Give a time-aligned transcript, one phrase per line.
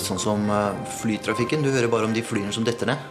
[0.00, 1.62] litt sånn som eh, flytrafikken.
[1.62, 3.08] Du hører bare om de flyene som detter ned.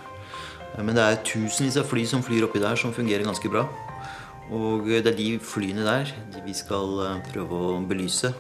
[0.80, 3.66] Men det er tusenvis av fly som flyr oppi der, som fungerer ganske bra.
[4.50, 8.32] Og det er de flyene der de vi skal prøve å belyse.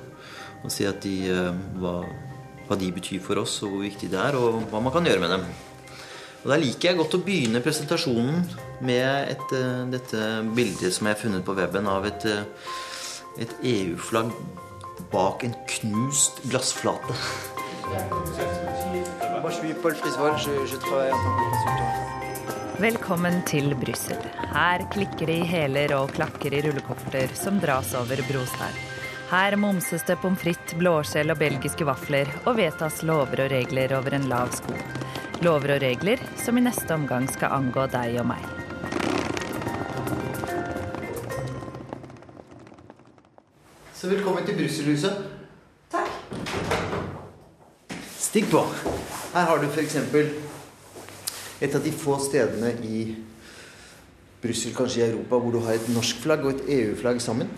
[0.63, 1.29] Og si at de,
[1.79, 2.01] hva,
[2.67, 5.23] hva de betyr for oss, og hvor viktig det er, og hva man kan gjøre
[5.23, 5.45] med dem.
[6.39, 8.43] Og Der liker jeg godt å begynne presentasjonen
[8.87, 9.55] med et,
[9.91, 12.27] dette bildet som jeg har funnet på weben av et,
[13.43, 14.33] et EU-flagg
[15.11, 17.19] bak en knust glassflate.
[22.79, 24.19] Velkommen til Brussel.
[24.53, 28.77] Her klikker det i hæler og klakker i rullekoffer som dras over brostein.
[29.31, 34.19] Her momses det pommes frites, blåskjell og belgiske vafler, og vedtas lover og regler over
[34.19, 34.77] en lav sko.
[35.41, 38.45] Lover og regler som i neste omgang skal angå deg og meg.
[43.97, 45.38] Så velkommen til Brusselhuset.
[48.29, 48.59] Stig på.
[49.33, 49.95] Her har du f.eks.
[51.65, 52.99] et av de få stedene i
[54.43, 57.49] Brussel, kanskje i Europa, hvor du har et norsk flagg og et EU-flagg sammen.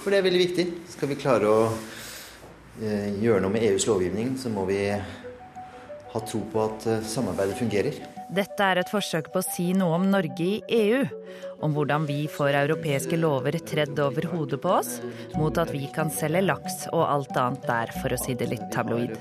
[0.00, 0.64] For det er veldig viktig.
[0.94, 6.40] Skal vi klare å eh, gjøre noe med EUs lovgivning, så må vi ha tro
[6.54, 8.00] på at eh, samarbeidet fungerer.
[8.32, 11.04] Dette er et forsøk på å si noe om Norge i EU.
[11.60, 15.00] Om hvordan vi får europeiske lover tredd over hodet på oss,
[15.34, 18.68] mot at vi kan selge laks og alt annet der, for å si det litt
[18.74, 19.16] tabloid.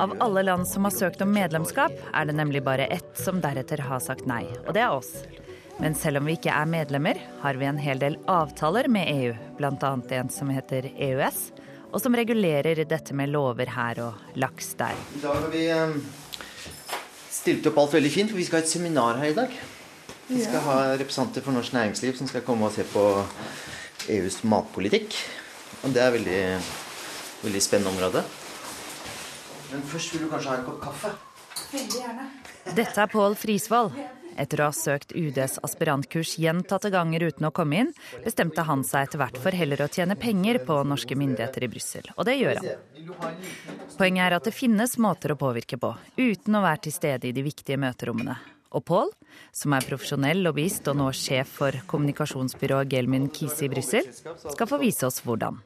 [0.00, 3.84] Av alle land som har søkt om medlemskap, er det nemlig bare ett som deretter
[3.90, 5.12] har sagt nei, og det er oss.
[5.80, 9.36] Men selv om vi ikke er medlemmer, har vi en hel del avtaler med EU,
[9.56, 9.92] bl.a.
[10.16, 11.38] en som heter EØS,
[11.90, 14.96] og som regulerer dette med lover her og laks der.
[15.16, 15.94] I dag har vi eh,
[17.32, 19.60] stilt opp alt veldig fint, for vi skal ha et seminar her i dag.
[20.30, 23.02] Vi skal ha representanter for norsk næringsliv som skal komme og se på
[24.14, 25.16] EUs matpolitikk.
[25.82, 26.42] Og det er veldig,
[27.42, 28.22] veldig spennende område.
[29.72, 31.10] Men først vil du kanskje ha en kopp kaffe?
[31.72, 32.28] Veldig gjerne.
[32.78, 33.98] Dette er Pål Frisvold.
[34.40, 37.90] Etter å ha søkt UDs aspirantkurs gjentatte ganger uten å komme inn,
[38.22, 42.06] bestemte han seg etter hvert for heller å tjene penger på norske myndigheter i Brussel.
[42.14, 43.42] Og det gjør han.
[43.98, 47.34] Poenget er at det finnes måter å påvirke på, uten å være til stede i
[47.36, 48.38] de viktige møterommene.
[48.70, 49.08] Og Paul,
[49.50, 54.78] som er profesjonell lobbyist og nå sjef for kommunikasjonsbyrået Gelmin Kisi i Brussel, skal få
[54.78, 55.58] vise oss hvordan.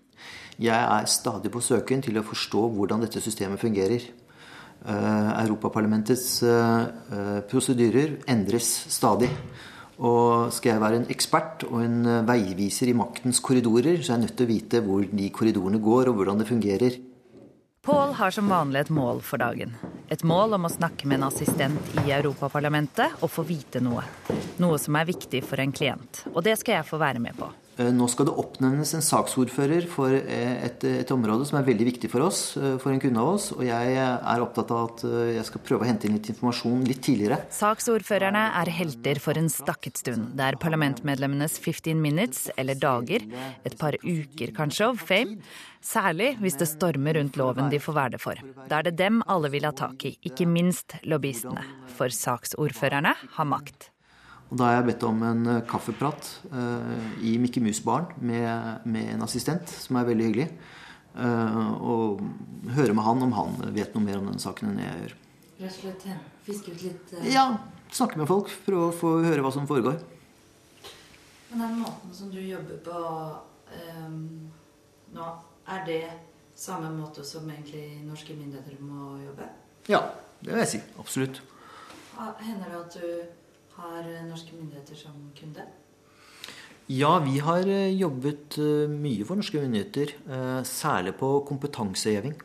[0.63, 4.07] Jeg er stadig på søken til å forstå hvordan dette systemet fungerer.
[4.85, 9.29] Uh, Europaparlamentets uh, prosedyrer endres stadig.
[9.95, 14.25] Og skal jeg være en ekspert og en veiviser i maktens korridorer, så er jeg
[14.25, 16.97] nødt til å vite hvor de korridorene går, og hvordan det fungerer.
[17.85, 19.75] Pål har som vanlig et mål for dagen.
[20.09, 24.01] Et mål om å snakke med en assistent i Europaparlamentet og få vite noe.
[24.57, 26.23] Noe som er viktig for en klient.
[26.33, 27.51] Og det skal jeg få være med på.
[27.77, 31.89] Eh, nå skal det oppnevnes en saksordfører for eh, et, et, område som er veldig
[31.89, 33.49] viktig for oss, eh, for en kunde av oss.
[33.57, 35.05] Og jeg er opptatt av at
[35.35, 37.41] jeg skal prøve å hente inn litt informasjon litt tidligere.
[37.55, 40.33] Saksordførerne er helter for en stakket stund.
[40.39, 43.27] Det er parlamentmedlemmenes 15 minutes, eller dager,
[43.67, 45.41] et par uker kanskje, of fame.
[45.85, 48.41] Særlig hvis det stormer rundt loven de får være det for.
[48.71, 51.67] Da er det dem alle vil ha tak i, ikke minst lobbyistene.
[51.99, 53.94] For saksordførerne har makt.
[54.53, 59.15] Og da har jeg bedt om en eh, kaffeprat uh, i Mikke Mus-baren med, med,
[59.15, 60.49] en assistent, som er veldig hyggelig.
[61.15, 62.25] Uh, og
[62.75, 65.17] høre med han om han vet noe mer om denne saken enn jeg gjør.
[65.63, 66.07] Rett og slett
[66.45, 67.15] fiske ut litt.
[67.31, 67.47] Ja.
[67.95, 68.51] Snakke med folk.
[68.67, 70.01] Prøve å få høre hva som foregår.
[71.53, 73.03] Men den måten som du jobber på
[74.03, 74.23] um,
[75.15, 75.29] nå,
[75.71, 76.03] er det
[76.59, 79.47] samme måte som egentlig norske myndigheter må jobbe?
[79.91, 80.01] Ja,
[80.41, 80.83] det vil jeg si.
[80.99, 81.41] Absolutt.
[82.15, 83.07] Hender det at du
[83.77, 85.67] har eh, norske myndigheter som kunde?
[86.87, 90.17] Ja, vi har eh, jobbet eh, mye for norske myndigheter.
[90.69, 92.37] Særlig på kompetanseheving.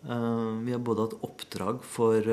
[0.00, 2.24] Vi har både hatt oppdrag for,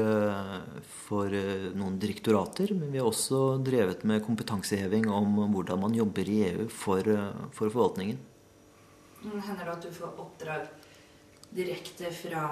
[0.88, 1.34] for,
[1.76, 6.70] noen direktorater, men vi har også drevet med kompetanseheving om hvordan man jobber i EU
[6.72, 7.04] for,
[7.52, 8.22] for forvaltningen.
[9.26, 10.72] Hender det at du får oppdrag
[11.60, 12.46] direkte fra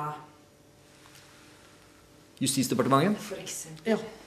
[2.43, 3.23] Justisdepartementet?
[3.23, 3.95] For eksempel.
[3.95, 4.24] Ja.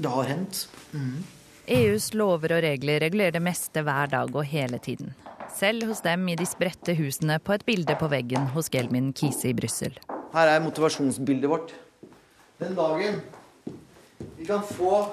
[0.00, 0.68] Det har hendt.
[0.96, 1.24] Mm.
[1.70, 5.12] EUs lover og regler regulerer det meste hver dag og hele tiden.
[5.52, 9.50] Selv hos dem i de spredte husene på et bilde på veggen hos Gelmin Kise
[9.50, 9.92] i Brussel.
[10.32, 11.74] Her er motivasjonsbildet vårt.
[12.60, 13.20] Den dagen
[14.38, 15.04] vi kan få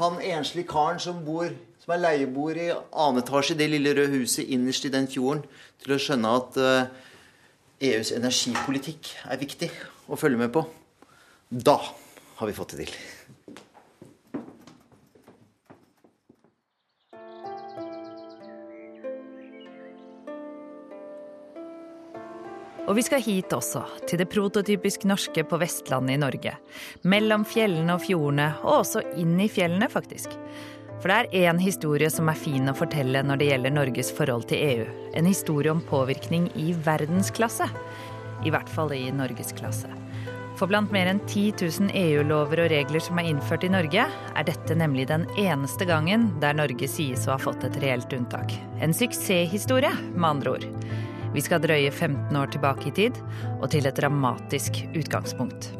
[0.00, 1.52] han enslige karen som bor
[1.82, 5.42] som er leieboer i annen etasje i det lille røde huset innerst i den fjorden,
[5.82, 6.58] til å skjønne at
[7.82, 9.68] EUs eh, e energipolitikk er viktig
[10.06, 10.62] å følge med på.
[11.50, 11.80] Da
[12.36, 12.96] har vi fått det til.
[22.92, 23.80] Og vi skal hit også,
[24.10, 26.52] til det prototypisk norske på Vestlandet i Norge.
[27.08, 30.34] Mellom fjellene og fjordene, og også inn i fjellene, faktisk.
[30.98, 34.44] For det er én historie som er fin å fortelle når det gjelder Norges forhold
[34.52, 34.84] til EU.
[35.16, 37.70] En historie om påvirkning i verdensklasse.
[38.44, 40.01] I hvert fall i norgesklasse.
[40.62, 44.44] For blant mer enn 10 000 EU-lover og regler som er innført i Norge, er
[44.46, 48.54] dette nemlig den eneste gangen der Norge sies å ha fått et reelt unntak.
[48.78, 50.66] En suksesshistorie, med andre ord.
[51.34, 53.18] Vi skal drøye 15 år tilbake i tid,
[53.56, 55.72] og til et dramatisk utgangspunkt.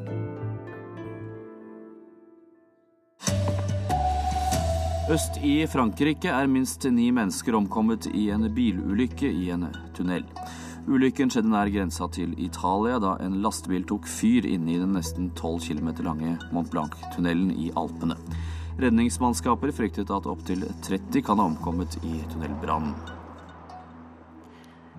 [5.15, 10.27] Øst i Frankrike er minst ni mennesker omkommet i en bilulykke i en tunnel.
[10.91, 15.29] Ulykken skjedde nær grensa til Italia da en lastebil tok fyr inne i den nesten
[15.39, 18.17] 12 km lange Mont Blanc-tunnelen i Alpene.
[18.83, 22.97] Redningsmannskaper fryktet at opptil 30 kan ha omkommet i tunnelbrannen.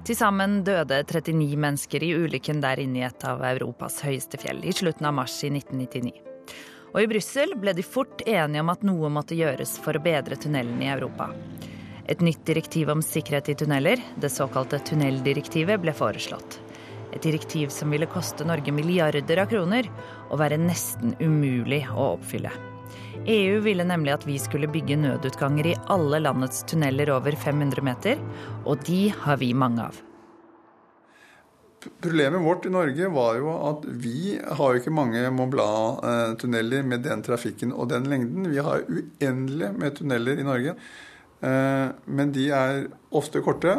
[0.07, 4.63] Til sammen døde 39 mennesker i ulykken der inne i et av Europas høyeste fjell
[4.63, 6.15] i slutten av mars i 1999.
[6.93, 10.39] Og i Brussel ble de fort enige om at noe måtte gjøres for å bedre
[10.39, 11.31] tunnelen i Europa.
[12.11, 16.59] Et nytt direktiv om sikkerhet i tunneler, det såkalte tunneldirektivet, ble foreslått.
[17.13, 19.87] Et direktiv som ville koste Norge milliarder av kroner
[20.29, 22.51] og være nesten umulig å oppfylle.
[23.29, 28.19] EU ville nemlig at vi skulle bygge nødutganger i alle landets tunneler over 500 meter,
[28.65, 30.01] og de har vi mange av.
[32.03, 37.03] Problemet vårt i Norge var jo at vi har jo ikke mange Mont Blanc-tunneler med
[37.07, 38.51] den trafikken og den lengden.
[38.51, 40.77] Vi har uendelig med tunneler i Norge.
[41.43, 43.73] Eh, men de er ofte korte,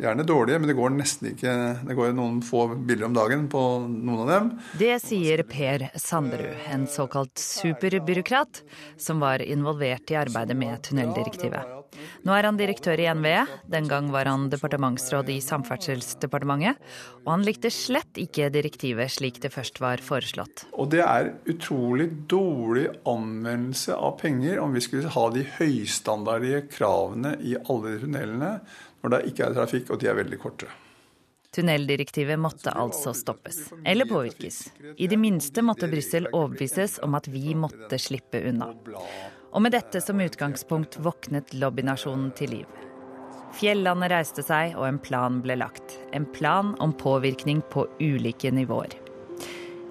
[0.00, 1.52] gjerne dårlige, men det går nesten ikke
[1.86, 4.48] Det går noen få bilder om dagen på noen av dem.
[4.80, 8.62] Det sier Per Sanderud, en såkalt superbyråkrat
[8.98, 11.79] som var involvert i arbeidet med tunneldirektivet.
[12.26, 16.80] Nå er han direktør i NVE, den gang var han departementsråd i Samferdselsdepartementet,
[17.24, 20.66] og han likte slett ikke direktivet slik det først var foreslått.
[20.72, 27.36] Og det er utrolig dårlig anvendelse av penger om vi skulle ha de høystandardige kravene
[27.40, 28.54] i alle tunnelene
[29.00, 30.68] når det ikke er trafikk og de er veldig korte.
[31.50, 34.62] Tunneldirektivet måtte altså stoppes, eller påvirkes.
[35.02, 38.70] I det minste måtte Brussel overbevises om at vi måtte slippe unna.
[39.50, 42.80] Og med dette som utgangspunkt våknet lobbynasjonen til liv.
[43.58, 45.96] Fjellandet reiste seg, og en plan ble lagt.
[46.14, 48.94] En plan om påvirkning på ulike nivåer.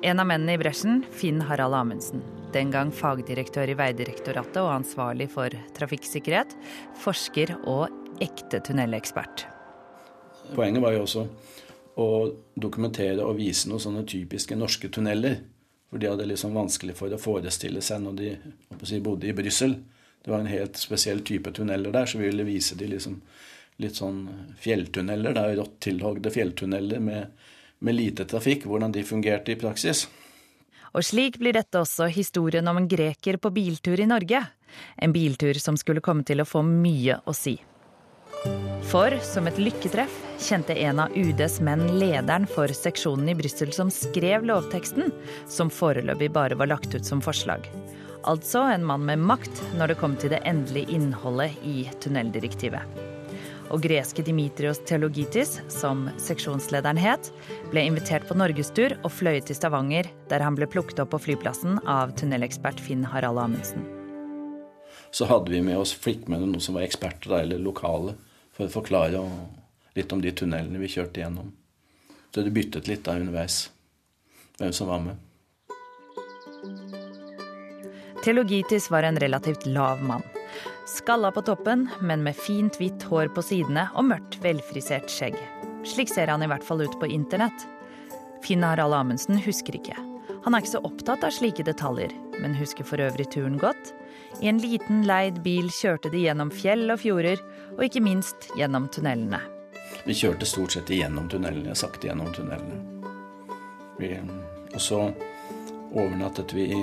[0.08, 2.24] En av mennene i bresjen, Finn Harald Amundsen.
[2.54, 6.56] Den gang fagdirektør i Vegdirektoratet og ansvarlig for trafikksikkerhet.
[7.04, 7.90] Forsker og
[8.24, 9.44] ekte tunnelekspert.
[10.56, 11.28] Poenget var jo også
[12.00, 12.08] å
[12.56, 15.42] dokumentere og vise noen sånne typiske norske tunneler.
[15.90, 18.34] For de hadde liksom vanskelig for å forestille seg når de
[18.86, 19.76] si, bodde i Brussel.
[20.22, 23.18] Det var en helt spesiell type tunneler der, så vi ville vise de liksom
[23.82, 24.22] litt sånn
[24.62, 25.34] fjelltunneler.
[25.34, 27.34] Da, rått tilhogde fjelltunneler med,
[27.80, 30.06] med lite trafikk, hvordan de fungerte i praksis.
[30.94, 34.42] Og slik blir dette også historien om en greker på biltur i Norge.
[34.98, 37.56] En biltur som skulle komme til å få mye å si.
[38.90, 43.92] For som et lykketreff kjente en av UDs menn lederen for seksjonen i Brussel som
[43.94, 45.12] skrev lovteksten,
[45.48, 47.68] som foreløpig bare var lagt ut som forslag.
[48.28, 53.06] Altså en mann med makt når det kom til det endelige innholdet i tunneldirektivet.
[53.70, 57.30] Og greske Dimitrios Theologitis, som seksjonslederen het,
[57.70, 61.78] ble invitert på norgestur og fløy til Stavanger, der han ble plukket opp på flyplassen
[61.86, 63.86] av tunnelekspert Finn Harald Amundsen.
[65.12, 68.18] Så hadde vi med oss flikkmennene, noen som var eksperter eller lokale
[68.58, 69.22] for å forklare
[70.00, 71.52] litt om de tunnelene vi kjørte gjennom.
[72.34, 73.68] Så det byttet litt da underveis,
[74.60, 75.26] hvem som var med.
[78.24, 80.24] Teologitis var en relativt lav mann.
[80.90, 85.38] Skalla på toppen, men med fint hvitt hår på sidene og mørkt, velfrisert skjegg.
[85.88, 87.68] Slik ser han i hvert fall ut på internett.
[88.44, 89.96] Finn Harald Amundsen husker ikke.
[90.44, 93.94] Han er ikke så opptatt av slike detaljer, men husker for øvrig turen godt.
[94.42, 97.40] I en liten, leid bil kjørte de gjennom fjell og fjorder,
[97.78, 99.42] og ikke minst gjennom tunnelene.
[100.06, 102.80] Vi kjørte stort sett igjennom tunnelene, sakte gjennom tunnelene.
[104.00, 104.14] Vi,
[104.74, 105.02] og så
[105.92, 106.82] overnattet vi i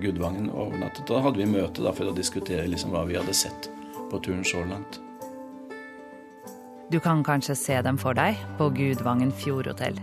[0.00, 0.50] Gudvangen.
[0.50, 1.06] overnattet.
[1.06, 3.68] Da hadde vi møte da, for å diskutere liksom hva vi hadde sett
[4.10, 5.00] på turen så langt.
[6.90, 9.96] Du kan kanskje se dem for deg på Gudvangen Fjordhotell.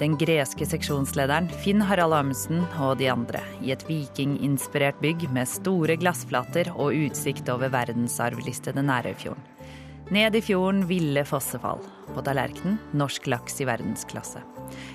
[0.00, 5.98] Den greske seksjonslederen Finn Harald Amundsen og de andre i et vikinginspirert bygg med store
[6.00, 9.49] glassflater og utsikt over verdensarvlistede Nærøyfjorden.
[10.10, 11.78] Ned i fjorden ville fossefall.
[12.14, 14.40] På tallerkenen norsk laks i verdensklasse.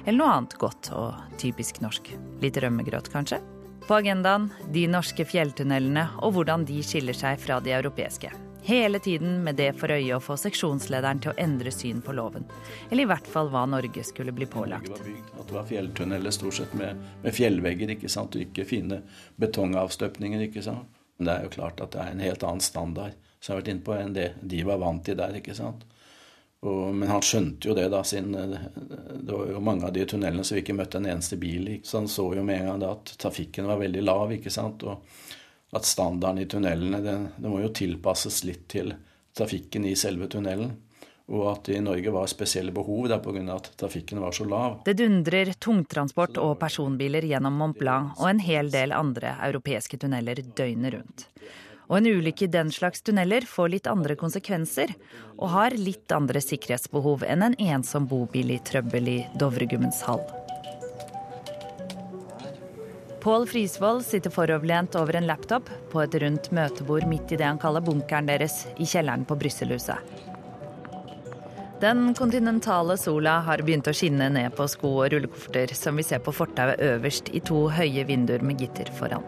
[0.06, 2.10] Eller noe annet godt og typisk norsk.
[2.44, 3.40] Litt rømmegrøt, kanskje?
[3.88, 8.34] På agendaen de norske fjelltunnelene og hvordan de skiller seg fra de europeiske.
[8.68, 12.44] Hele tiden med det for øye å få seksjonslederen til å endre syn på loven.
[12.90, 14.92] Eller i hvert fall hva Norge skulle bli pålagt.
[15.00, 19.00] At det var fjelltunneler stort sett med, med fjellvegger, ikke sant, og ikke fine
[19.40, 20.50] betongavstøpninger.
[20.50, 20.92] ikke sant.
[21.16, 23.16] Men det er jo klart at det er en helt annen standard
[23.46, 25.38] som jeg har vært inne på, enn det de var vant til der.
[25.38, 25.86] ikke sant.
[26.66, 30.44] Og, men han skjønte jo det, da, siden det var jo mange av de tunnelene
[30.44, 31.80] som vi ikke møtte en eneste bil i.
[31.86, 34.82] Så han så jo med en gang da at trafikken var veldig lav, ikke sant.
[34.90, 38.96] Og at standarden i tunnelene det, det må jo tilpasses litt til
[39.38, 40.74] trafikken i selve tunnelen.
[41.26, 43.46] Og at det i Norge var spesielle behov der pga.
[43.56, 44.82] at trafikken var så lav.
[44.86, 50.42] Det dundrer tungtransport og personbiler gjennom Mont Blanc og en hel del andre europeiske tunneler
[50.42, 51.28] døgnet rundt.
[51.90, 54.96] Og en ulykke i den slags tunneler får litt andre konsekvenser,
[55.38, 60.24] og har litt andre sikkerhetsbehov enn en ensom bobil i trøbbel i Dovregummens hall.
[63.26, 67.58] Pål Frisvold sitter foroverlent over en laptop på et rundt møtebord midt i det han
[67.58, 69.98] kaller bunkeren deres i kjelleren på Brysselhuset.
[71.82, 76.22] Den kontinentale sola har begynt å skinne ned på sko og rullekofferter som vi ser
[76.24, 79.26] på fortauet øverst i to høye vinduer med gitter foran.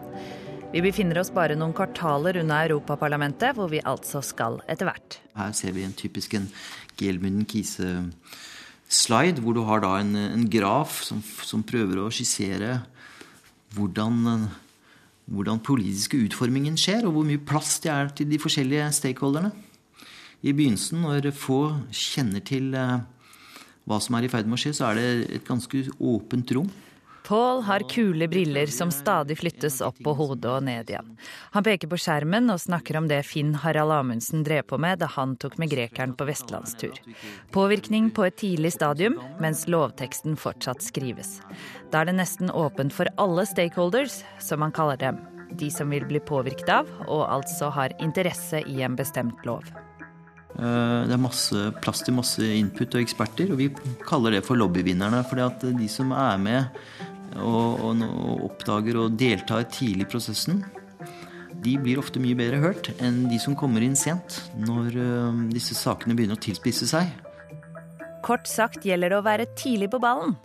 [0.68, 5.16] Vi befinner oss bare noen kvartaler unna Europaparlamentet, hvor vi altså skal etter hvert.
[5.38, 6.44] Her ser vi en typisk en
[7.00, 12.82] Gelmunden Kise-slide, hvor du har da en, en graf som, som prøver å skissere
[13.78, 14.44] hvordan,
[15.32, 19.54] hvordan politiske utformingen skjer, og hvor mye plass det er til de forskjellige stakeholderne.
[20.44, 21.62] I begynnelsen, når få
[21.96, 22.98] kjenner til eh,
[23.88, 25.08] hva som er i ferd med å skje, så er det
[25.40, 26.68] et ganske åpent rom.
[27.28, 31.10] Paul har kule briller som stadig flyttes opp på hodet og ned igjen.
[31.52, 35.10] Han peker på skjermen og snakker om det Finn Harald Amundsen drev på med da
[35.12, 36.96] han tok med grekeren på vestlandstur.
[37.52, 41.42] Påvirkning på et tidlig stadium, mens lovteksten fortsatt skrives.
[41.92, 45.20] Da er det nesten åpent for alle stakeholders, som han kaller dem.
[45.52, 49.68] De som vil bli påvirket av, og altså har interesse i en bestemt lov.
[50.58, 53.68] Eh, det er masse plass til masse input og eksperter, og vi
[54.08, 55.20] kaller det for lobbyvinnerne.
[55.28, 56.80] For de som er med
[57.40, 60.62] og, og, og oppdager og deltar tidlig i prosessen,
[61.58, 65.74] de blir ofte mye bedre hørt enn de som kommer inn sent, når uh, disse
[65.74, 67.10] sakene begynner å tilspisse seg.
[68.26, 70.36] Kort sagt gjelder det å være tidlig på ballen.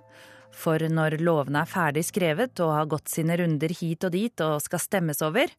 [0.53, 4.61] For når lovene er ferdig skrevet og har gått sine runder hit og dit og
[4.61, 5.49] skal stemmes over,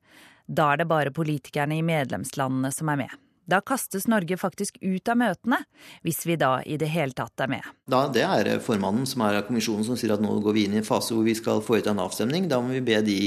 [0.46, 3.23] da er det bare politikerne i medlemslandene som er med.
[3.50, 5.58] Da kastes Norge faktisk ut av møtene,
[6.06, 7.66] hvis vi da i det hele tatt er med.
[7.90, 10.78] Da, det er formannen som er av kommisjonen som sier at nå går vi inn
[10.78, 12.48] i en fase hvor vi skal foreta en avstemning.
[12.48, 13.20] Da må vi be de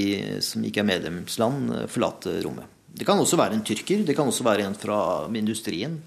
[0.46, 2.74] som ikke er medlemsland, forlate rommet.
[2.98, 5.00] Det kan også være en tyrker, det kan også være en fra
[5.38, 6.00] industrien.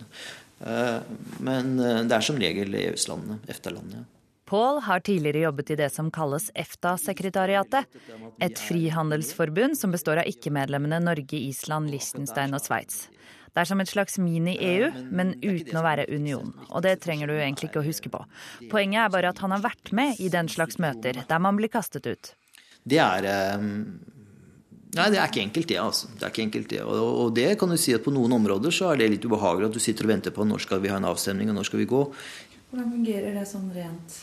[0.61, 0.97] Eh,
[1.39, 4.09] men eh, det er som regel EØS-landene, EFTA-landene.
[4.51, 7.87] Paul har tidligere jobbet i det som kalles EFTA-sekretariatet.
[8.43, 13.05] Et frihandelsforbund som består av ikke-medlemmene Norge, Island, Liechtenstein og Sveits.
[13.51, 16.53] Det er som et slags mini-EU, men uten å være union.
[16.69, 18.23] Og det trenger du egentlig ikke å huske på.
[18.71, 21.73] Poenget er bare at han har vært med i den slags møter, der man blir
[21.73, 22.33] kastet ut.
[22.87, 23.67] Det er eh,
[24.91, 25.79] Nei, det er ikke enkelt, det.
[25.79, 26.09] altså.
[26.19, 26.81] Det er ikke enkelt det.
[26.83, 29.69] Og, og, det kan du si at på noen områder så er det litt ubehagelig
[29.69, 31.83] at du sitter og venter på når skal vi ha en avstemning, og når skal
[31.83, 32.01] vi gå.
[32.71, 34.17] Hvordan fungerer det sånn rent?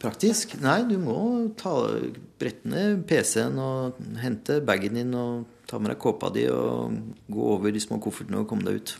[0.00, 0.56] Praktisk?
[0.64, 1.16] Nei, du må
[1.60, 1.74] ta,
[2.40, 6.94] brette ned PC-en og hente bagen din og ta med deg kåpa di og
[7.26, 8.94] gå over de små koffertene og komme deg ut.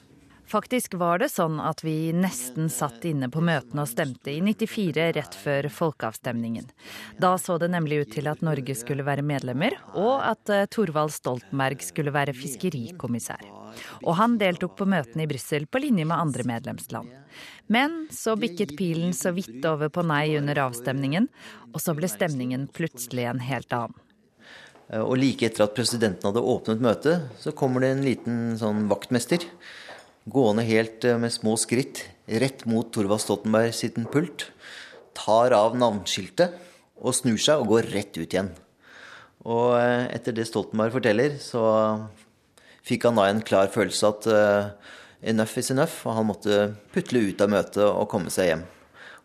[0.51, 5.07] Faktisk var det sånn at vi nesten satt inne på møtene og stemte i 94
[5.17, 6.67] rett før folkeavstemningen.
[7.23, 11.15] Da så det nemlig ut til at Norge skulle være medlemmer, og at eh, Thorvald
[11.17, 13.47] Stoltenberg skulle være fiskerikommissær.
[14.05, 17.09] Og han deltok på møtene i Brussel på linje med andre medlemsland.
[17.73, 21.31] Men så bikket pilen så vidt over på nei under avstemningen,
[21.73, 24.04] og så ble stemningen plutselig en helt annen.
[24.91, 28.87] Eh, og like etter at presidenten hadde åpnet møtet, så kommer det en liten sånn
[28.91, 29.47] vaktmester
[30.31, 32.05] gående helt eh, med små skritt
[32.41, 34.49] rett mot Thorvald Stoltenberg sitt pult.
[35.17, 36.57] Tar av navneskiltet
[37.05, 38.53] og snur seg og går rett ut igjen.
[39.45, 41.65] Og eh, etter det Stoltenberg forteller, så
[42.85, 44.27] fikk han da en klar følelse at
[45.25, 46.59] enough is enough, og han måtte
[46.93, 48.67] putle ut av møtet og komme seg hjem.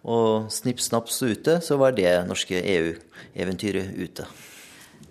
[0.08, 4.28] Og snipp snapp så ute, så var det norske EU-eventyret ute.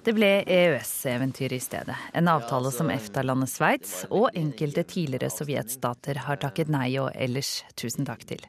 [0.08, 1.96] Det ble EØS-eventyr i stedet.
[2.12, 8.06] En avtale som EFTA-landet Sveits og enkelte tidligere sovjetstater har takket nei og ellers tusen
[8.08, 8.40] takk til.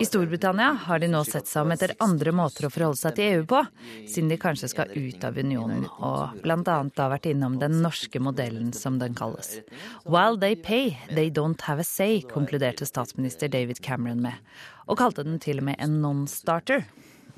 [0.00, 3.34] I Storbritannia har de nå sett seg om etter andre måter å forholde seg til
[3.34, 3.60] EU på,
[4.08, 6.62] siden de kanskje skal ut av unionen, og bl.a.
[6.64, 9.58] da vært innom den norske modellen, som den kalles.
[10.06, 14.40] While they pay, they don't have a say, konkluderte statsminister David Cameron med,
[14.86, 16.86] og kalte den til og med en non-starter.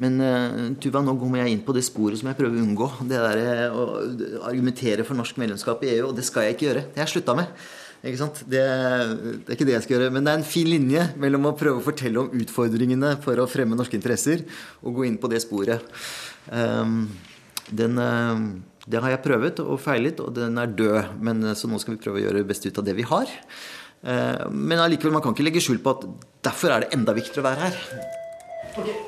[0.02, 2.88] Men uh, Tuva, nå kommer jeg inn på det sporet som jeg prøver å unngå.
[3.10, 6.68] Det der eh, å argumentere for norsk medlemskap i EU, og det skal jeg ikke
[6.68, 6.84] gjøre.
[6.92, 7.50] Det har jeg slutta med.
[8.06, 8.44] Ikke sant?
[8.46, 10.12] Det, det, er ikke det jeg skal gjøre.
[10.14, 13.48] Men det er en fin linje mellom å prøve å fortelle om utfordringene for å
[13.50, 14.46] fremme norske interesser,
[14.84, 15.98] og gå inn på det sporet.
[16.46, 17.08] Um,
[17.66, 18.38] den, uh,
[18.86, 21.18] det har jeg prøvet og feilet, og den er død.
[21.18, 23.34] Men, så nå skal vi prøve å gjøre det beste ut av det vi har.
[24.06, 26.06] Uh, men allikevel, man kan ikke legge skjul på at
[26.46, 27.84] derfor er det enda viktigere å være her.
[28.78, 29.07] Okay.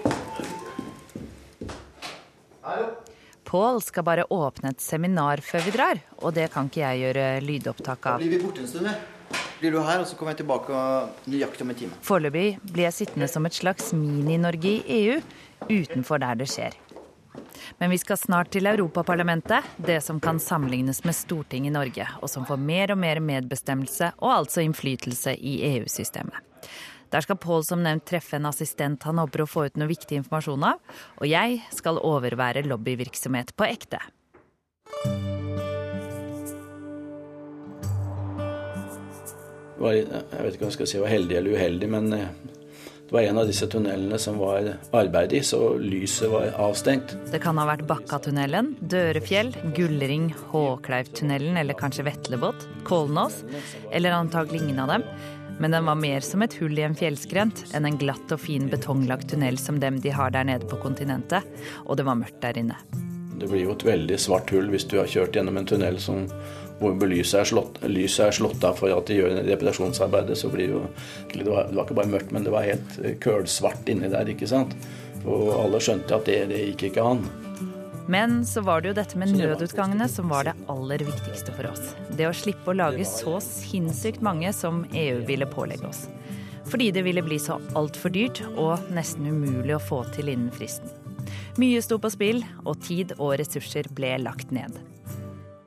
[3.51, 7.25] Pål skal bare åpne et seminar før vi drar, og det kan ikke jeg gjøre
[7.43, 8.21] lydopptak av.
[8.21, 9.41] Da blir vi borte en stund, vi.
[9.59, 10.83] Blir du her, og så kommer jeg tilbake
[11.27, 11.99] nøyaktig om en time.
[12.07, 15.19] Foreløpig blir jeg sittende som et slags Mini-Norge i EU,
[15.67, 16.79] utenfor der det skjer.
[17.83, 22.31] Men vi skal snart til Europaparlamentet, det som kan sammenlignes med Stortinget i Norge, og
[22.31, 26.39] som får mer og mer medbestemmelse og altså innflytelse i EU-systemet.
[27.11, 30.21] Der skal Pål som nevnt treffe en assistent han håper å få ut noe viktig
[30.21, 30.79] informasjon av,
[31.19, 34.03] og jeg skal overvære lobbyvirksomhet på ekte.
[39.81, 40.07] jeg
[40.45, 42.27] vet ikke om jeg skal si, var heldig eller uheldig, men eh,
[43.11, 47.17] det var en av disse tunnelene som var arbeid i, så lyset var avstengt.
[47.33, 53.41] Det kan ha vært Bakkatunnelen, Dørefjell, Gullring, Håkleivtunnelen eller kanskje Vetlebot, Kolnås,
[53.91, 55.09] eller antagelig ingen av dem.
[55.61, 58.71] Men den var mer som et hull i en fjellskrent enn en glatt og fin
[58.73, 61.45] betonglagt tunnel som dem de har der nede på kontinentet.
[61.85, 62.79] Og det var mørkt der inne.
[63.37, 66.25] Det blir jo et veldig svart hull hvis du har kjørt gjennom en tunnel som,
[66.81, 70.39] hvor lyset er, slått, lyset er slått av for at de gjør repetasjonsarbeidet.
[70.41, 70.83] Så blir jo
[71.35, 74.49] det var, det var ikke bare mørkt, men det var helt kølsvart inni der, ikke
[74.49, 74.73] sant.
[75.27, 77.25] Og alle skjønte at det, det gikk ikke an.
[78.11, 81.93] Men så var det jo dette med nødutgangene som var det aller viktigste for oss.
[82.19, 86.09] Det å slippe å lage så sinnssykt mange som EU ville pålegge oss.
[86.67, 90.91] Fordi det ville bli så altfor dyrt og nesten umulig å få til innen fristen.
[91.63, 94.75] Mye sto på spill, og tid og ressurser ble lagt ned.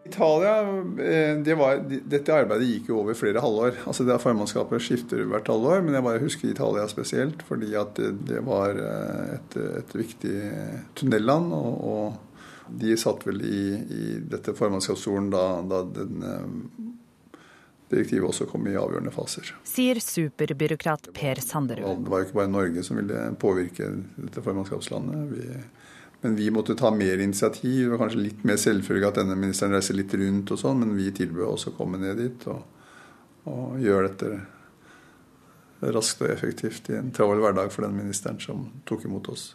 [0.04, 0.58] Italia,
[1.00, 3.80] eh, det var, Dette arbeidet gikk jo over flere halvår.
[3.88, 7.48] altså det Formannskapet skifter hvert halvår, men jeg bare husker Italia spesielt.
[7.48, 10.36] Fordi at det, var eh, et, et viktig
[11.00, 11.56] tunnelland.
[11.56, 12.30] og, og
[12.70, 16.92] de satt vel i, i dette formannskapsstolen da, da den eh,
[17.94, 19.54] direktivet også kom i avgjørende faser.
[19.68, 22.04] Sier superbyråkrat Per Sanderud.
[22.04, 25.34] Det var jo ikke bare Norge som ville påvirke dette formannskapslandet.
[25.34, 25.48] Vi,
[26.24, 27.84] men vi måtte ta mer initiativ.
[27.84, 30.96] Det var kanskje litt mer selvfølgelig at denne ministeren reiser litt rundt og sånn, men
[30.98, 32.64] vi tilbød også å komme ned dit og,
[33.52, 39.04] og gjøre dette raskt og effektivt i en travel hverdag for den ministeren som tok
[39.10, 39.52] imot oss.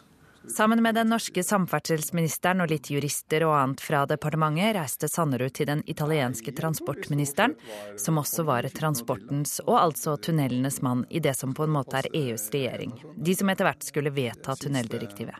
[0.49, 5.67] Sammen med den norske samferdselsministeren og litt jurister og annet fra departementet reiste Sannerud til
[5.69, 7.53] den italienske transportministeren,
[7.97, 12.09] som også var transportens og altså tunnelenes mann i det som på en måte er
[12.17, 12.95] EUs regjering.
[13.15, 15.37] De som etter hvert skulle vedta tunneldirektivet.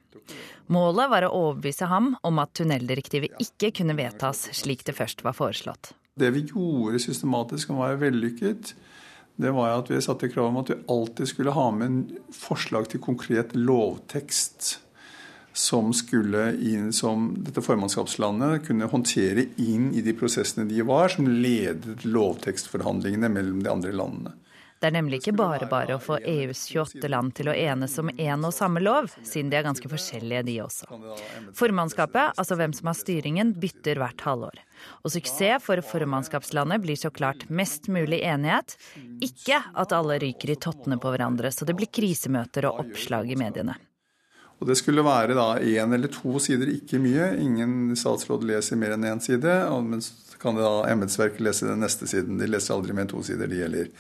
[0.70, 5.34] Målet var å overbevise ham om at tunneldirektivet ikke kunne vedtas slik det først var
[5.38, 5.96] foreslått.
[6.20, 8.76] Det vi gjorde systematisk og var vellykket,
[9.40, 12.00] det var at vi satte krav om at vi alltid skulle ha med en
[12.36, 14.78] forslag til konkret lovtekst
[15.60, 21.28] som skulle inn som dette formannskapslandet kunne håndtere inn i de prosessene de var, som
[21.28, 24.38] ledet lovtekstforhandlingene mellom de andre landene.
[24.80, 28.08] Det er nemlig ikke bare bare å få EUs 28 land til å enes om
[28.14, 30.88] én og samme lov, siden de er ganske forskjellige, de også.
[31.60, 34.64] Formannskapet, altså hvem som har styringen, bytter hvert halvår.
[35.04, 38.78] Og suksess for formannskapslandet blir så klart mest mulig enighet,
[39.20, 43.40] ikke at alle ryker i tottene på hverandre så det blir krisemøter og oppslag i
[43.44, 43.76] mediene.
[44.60, 47.32] Og Det skulle være da én eller to sider, ikke mye.
[47.40, 49.54] Ingen statsråd leser mer enn én side.
[49.88, 52.40] Men så kan det da embetsverket lese den neste siden.
[52.42, 53.94] De leser aldri mer enn to sider, de gjelder.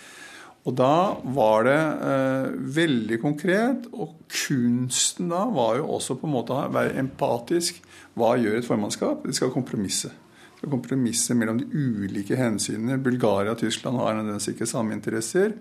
[0.67, 6.36] Og da var det eh, veldig konkret, og kunsten da var jo også på en
[6.36, 7.80] måte å være empatisk.
[8.19, 9.24] Hva gjør et formannskap?
[9.24, 10.12] De skal kompromisse.
[10.12, 13.00] De skal kompromisse mellom de ulike hensynene.
[13.00, 15.56] Bulgaria og Tyskland har nødvendigvis ikke samme interesser.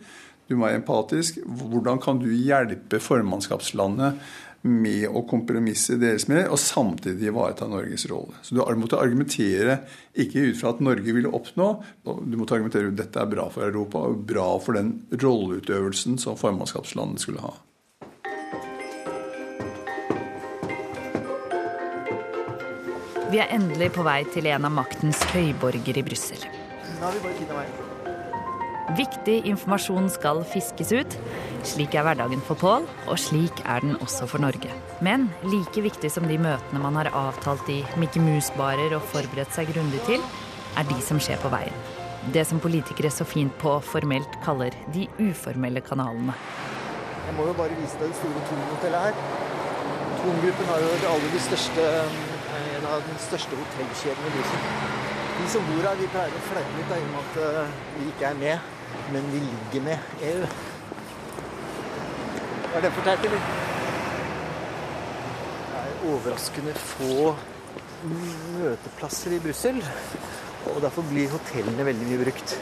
[0.48, 1.38] Du må være empatisk.
[1.46, 4.18] Hvordan kan du hjelpe formannskapslandet
[4.66, 8.34] med å kompromisse deres med, og samtidig ivareta Norges rolle.
[8.42, 9.80] Så du måtte argumentere
[10.18, 11.70] ikke ut fra at Norge ville oppnå,
[12.02, 16.38] du måtte argumentere at dette er bra for Europa og bra for den rolleutøvelsen som
[16.38, 17.54] formannskapslandet skulle ha.
[23.28, 26.48] Vi er endelig på vei til en av maktens høyborger i Brussel.
[26.96, 27.87] Da har vi bare tid av veien.
[28.96, 31.14] Viktig informasjon skal fiskes ut.
[31.68, 34.72] Slik er hverdagen for Pål, og slik er den også for Norge.
[35.04, 39.68] Men like viktig som de møtene man har avtalt i Mickey Mouse-barer og forberedt seg
[39.74, 40.24] grundig til,
[40.80, 41.76] er de som skjer på veien.
[42.32, 46.38] Det som politikere så fint på formelt kaller de uformelle kanalene.
[47.28, 49.20] Jeg må jo bare vise deg det store Thon-hotellet her.
[50.22, 51.86] Thon-gruppen har jo det aller største,
[52.56, 54.66] en av de største hotellkjedene i Lysen.
[55.38, 58.40] De som bor her, de pleier å fleire litt med at eh, vi ikke er
[58.40, 58.74] med,
[59.12, 60.42] men vi ligger med EU.
[62.74, 63.46] Er det teit, eller?
[65.68, 67.34] Det er overraskende få
[68.58, 69.80] møteplasser i Brussel.
[70.68, 72.54] Og derfor blir hotellene veldig mye brukt.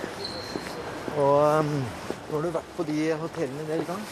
[1.17, 1.75] Og um,
[2.31, 4.07] når du har vært på de hotellene en del gang,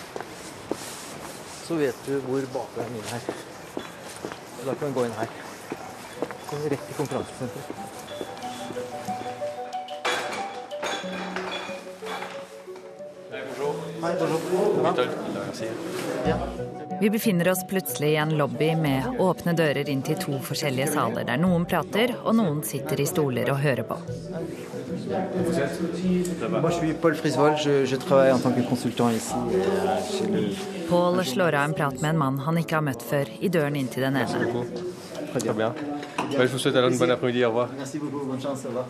[1.64, 3.33] så vet du hvor bakveien min er.
[4.64, 5.40] Da kan vi gå inn her.
[6.51, 7.84] Kommer rett i konferansesenteret.
[17.01, 21.25] Vi befinner oss plutselig i en lobby med åpne dører inn til to forskjellige saler,
[21.29, 23.99] der noen prater og noen sitter i stoler og hører på.
[25.05, 25.45] Paul
[30.29, 30.59] euh.
[30.88, 33.77] Paul slår av en prat med en mann han ikke har møtt før, i døren
[33.77, 34.29] inn til den ene.
[36.37, 37.45] Alors une bonne après-midi.
[37.45, 37.69] Au revoir.
[37.77, 38.25] Merci beaucoup.
[38.25, 38.64] Bonne chance.
[38.64, 38.87] Au revoir.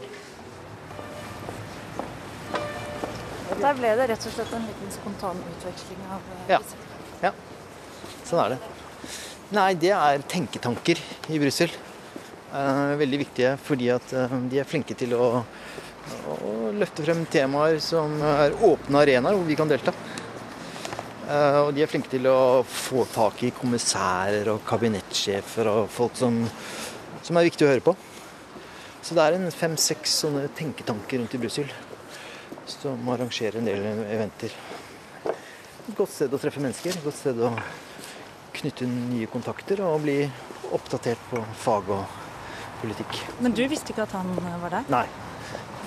[3.64, 6.59] Der ble det rett og slett en liten spontan utveksling av eh, Ja.
[7.22, 7.31] ja.
[8.29, 8.59] Sånn er det.
[9.57, 11.00] Nei, det er tenketanker
[11.33, 11.72] i Brussel.
[12.53, 15.29] Eh, veldig viktige fordi at eh, de er flinke til å,
[16.44, 19.96] å løfte frem temaer som er åpne arenaer hvor vi kan delta.
[21.24, 26.20] Eh, og de er flinke til å få tak i kommissærer og kabinettsjefer og folk
[26.20, 26.42] som,
[27.24, 27.96] som er viktig å høre på.
[29.00, 31.72] Så det er en fem-seks sånne tenketanker rundt i Brussel
[32.70, 34.55] som arrangerer en del eventer.
[35.24, 37.53] Et godt sted å treffe mennesker, et godt sted å
[38.55, 40.22] knytte nye kontakter og bli
[40.74, 42.20] oppdatert på fag og
[42.81, 43.18] politikk.
[43.44, 44.88] Men du visste ikke at han var der?
[44.92, 45.05] Nei,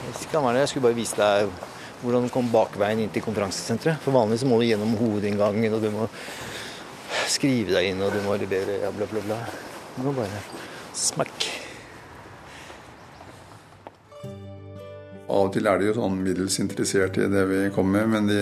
[0.05, 0.65] jeg ikke han var der.
[0.65, 1.51] Jeg skulle bare vise deg
[2.03, 4.01] hvordan du kom bakveien inn til konferansesenteret.
[4.03, 6.09] For vanligvis må du gjennom hovedinngangen, og du må
[7.27, 9.39] skrive deg inn, og du må levere ja, bla, bla, bla.
[9.95, 10.43] Du må bare
[10.97, 11.47] smakk.
[15.27, 18.31] Av og til er de jo sånn middels interessert i det vi kommer med, men
[18.31, 18.41] de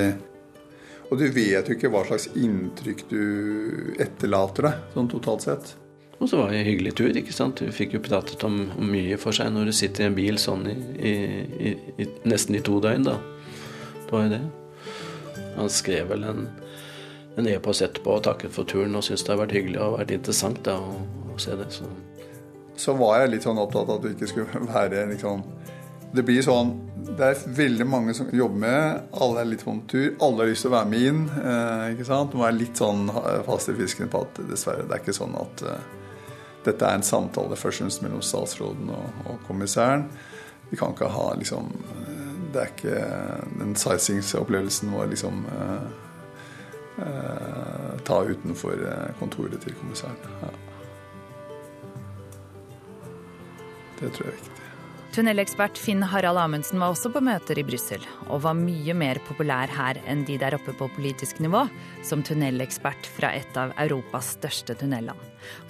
[1.05, 5.75] Og du vet jo ikke hva slags inntrykk du etterlater deg, sånn totalt sett.
[6.17, 7.11] Og så var det en hyggelig tur.
[7.13, 7.61] ikke sant?
[7.61, 10.39] Du fikk jo pratet om, om mye for seg når du sitter i en bil
[10.41, 10.75] sånn i,
[11.11, 13.19] i, i, nesten i to døgn, da.
[13.99, 14.41] Det var jo det.
[15.59, 16.47] Han skrev vel en
[17.35, 20.13] en e-post etterpå og takket for turen og syntes det har vært hyggelig og vært
[20.15, 21.01] interessant da, å,
[21.33, 21.67] å se det.
[21.73, 21.89] Så.
[22.79, 25.43] Så var jeg litt sånn opptatt av at du ikke skulle være liksom
[26.13, 26.73] Det blir sånn
[27.15, 30.65] Det er veldig mange som jobber med, alle er litt på tur, alle har lyst
[30.65, 31.19] til å være med inn.
[31.37, 32.31] Eh, ikke sant?
[32.31, 33.05] Du må være litt sånn
[33.45, 35.83] fast i fisken på at dessverre, det er ikke sånn at eh,
[36.65, 40.07] dette er en samtale først og fremst mellom statsråden og, og kommissæren.
[40.69, 41.69] Vi kan ikke ha liksom
[42.53, 43.01] Det er ikke
[43.59, 45.85] Den sightseeingsopplevelsen vår liksom eh,
[47.05, 50.17] eh, ta utenfor eh, kontoret til kommissæren.
[50.41, 50.53] Ja.
[53.99, 54.54] Det tror jeg viktig.
[55.15, 59.71] Tunnelekspert Finn Harald Amundsen var også på møter i Brussel, og var mye mer populær
[59.71, 61.61] her enn de der oppe på politisk nivå,
[62.03, 65.21] som tunnelekspert fra et av Europas største tunnelland.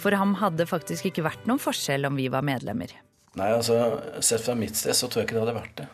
[0.01, 2.95] For ham hadde faktisk ikke vært noen forskjell om vi var medlemmer.
[3.38, 3.77] Nei, altså,
[4.17, 5.88] Sett fra mitt sted så tror jeg ikke det hadde vært det.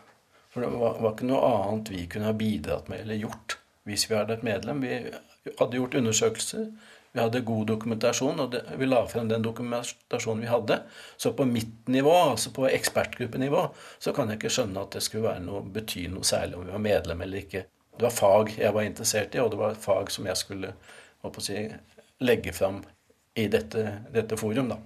[0.55, 3.57] For det var, var ikke noe annet vi kunne ha bidratt med eller gjort
[3.89, 4.79] hvis vi hadde et medlem.
[4.79, 6.71] Vi hadde gjort undersøkelser,
[7.13, 10.77] vi hadde god dokumentasjon, og det, vi la frem den dokumentasjonen vi hadde.
[11.19, 13.65] Så på mitt nivå, altså på ekspertgruppenivå,
[13.99, 16.85] så kan jeg ikke skjønne at det skulle noe, bety noe særlig om vi var
[16.85, 17.65] medlem eller ikke.
[17.97, 20.71] Det var fag jeg var interessert i, og det var fag som jeg skulle
[21.43, 21.65] si,
[22.23, 22.79] legge fram
[23.35, 23.83] i dette,
[24.15, 24.71] dette forum.
[24.71, 24.79] da.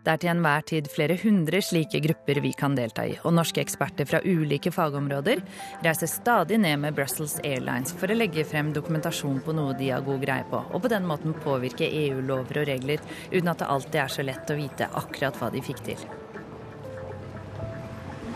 [0.00, 3.60] Det er til enhver tid flere hundre slike grupper vi kan delta i, og norske
[3.60, 5.42] eksperter fra ulike fagområder
[5.84, 10.06] reiser stadig ned med Brussels Airlines for å legge frem dokumentasjon på noe de har
[10.06, 14.00] god greie på, og på den måten påvirke EU-lover og regler, uten at det alltid
[14.00, 16.06] er så lett å vite akkurat hva de fikk til.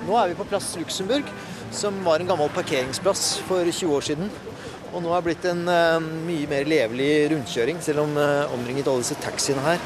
[0.04, 1.30] Nå er vi på plass Luxembourg,
[1.72, 4.28] som var en gammel parkeringsplass for 20 år siden.
[4.94, 9.02] Og nå er blitt en eh, mye mer levelig rundkjøring, selv om eh, omringet alle
[9.02, 9.80] disse taxiene her.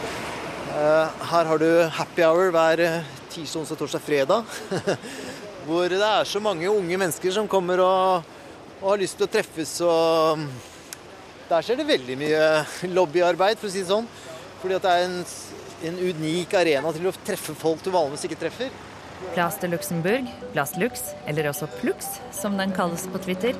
[0.68, 4.44] Eh, her har du happy hour hver eh, tirsdag, onsdag, torsdag, fredag.
[5.68, 8.26] Hvor det er så mange unge mennesker som kommer og,
[8.82, 9.72] og har lyst til å treffes.
[9.84, 10.44] Og
[11.48, 12.42] der skjer det veldig mye
[12.98, 14.08] lobbyarbeid, for å si det sånn.
[14.60, 15.18] Fordi det er en,
[15.88, 18.84] en unik arena til å treffe folk du vanligvis ikke treffer.
[19.32, 23.56] Place til Luxembourg, Place Lux, eller også Plux, som den kalles på Twitter.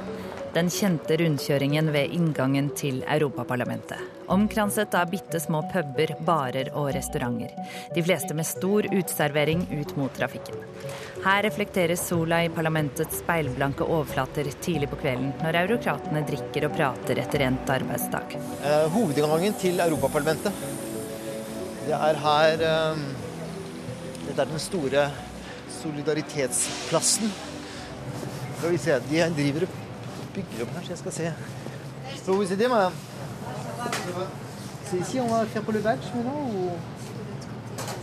[0.54, 4.00] Den kjente rundkjøringen ved inngangen til Europaparlamentet.
[4.32, 7.52] Omkranset av bitte små puber, barer og restauranter.
[7.94, 10.56] De fleste med stor uteservering ut mot trafikken.
[11.24, 17.20] Her reflekteres sola i parlamentets speilblanke overflater tidlig på kvelden, når eurokratene drikker og prater
[17.20, 18.36] etter endt arbeidsdag.
[18.62, 20.62] Eh, hovedinngangen til Europaparlamentet.
[21.88, 23.04] Det er her eh,
[24.28, 25.10] Dette er den store,
[25.78, 27.30] Solidaritetsplassen.
[28.58, 29.68] Skal vi se, de driver
[30.42, 31.32] og bygger opp her, så jeg skal se.
[32.24, 32.92] Faut vous aider, madame
[34.84, 36.70] C'est ici on va faire pour le badge maintenant ou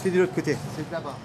[0.02, 0.58] C'est de l'autre côté.
[0.76, 1.16] C'est là-bas.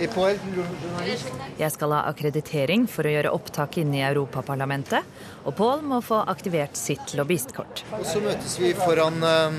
[0.00, 4.04] Et pour elle, le journaliste Jeg skal ha akkreditering for å gjøre opptak inne i
[4.06, 5.02] Europaparlamentet,
[5.44, 7.82] og Pål må få aktivert sitt lobbyistkort.
[7.98, 9.58] Og så møtes vi foran um,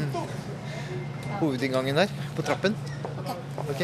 [1.41, 2.77] hovedinngangen der, på trappen.
[3.67, 3.83] Ok.